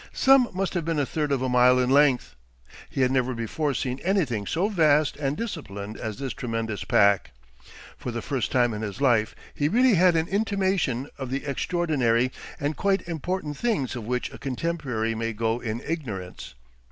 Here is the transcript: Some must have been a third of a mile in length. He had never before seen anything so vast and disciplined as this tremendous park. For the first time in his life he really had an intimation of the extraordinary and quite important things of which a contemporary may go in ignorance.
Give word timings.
Some 0.13 0.49
must 0.51 0.73
have 0.73 0.83
been 0.83 0.97
a 0.97 1.05
third 1.05 1.31
of 1.31 1.43
a 1.43 1.47
mile 1.47 1.77
in 1.77 1.91
length. 1.91 2.35
He 2.89 3.01
had 3.01 3.11
never 3.11 3.35
before 3.35 3.75
seen 3.75 3.99
anything 3.99 4.47
so 4.47 4.67
vast 4.67 5.15
and 5.17 5.37
disciplined 5.37 5.95
as 5.95 6.17
this 6.17 6.33
tremendous 6.33 6.83
park. 6.83 7.29
For 7.97 8.09
the 8.09 8.23
first 8.23 8.51
time 8.51 8.73
in 8.73 8.81
his 8.81 8.99
life 8.99 9.35
he 9.53 9.69
really 9.69 9.93
had 9.93 10.15
an 10.15 10.27
intimation 10.27 11.07
of 11.19 11.29
the 11.29 11.45
extraordinary 11.45 12.31
and 12.59 12.75
quite 12.75 13.07
important 13.07 13.57
things 13.57 13.95
of 13.95 14.05
which 14.05 14.33
a 14.33 14.39
contemporary 14.39 15.13
may 15.13 15.33
go 15.33 15.59
in 15.59 15.81
ignorance. 15.81 16.55